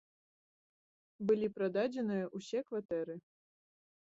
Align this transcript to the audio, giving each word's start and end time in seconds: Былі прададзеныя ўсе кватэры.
Былі 1.31 1.47
прададзеныя 1.57 2.25
ўсе 2.41 2.59
кватэры. 2.71 3.15